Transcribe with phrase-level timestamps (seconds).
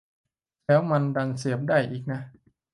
[0.65, 2.19] แล้วมันดันเสียบได้อีกนะ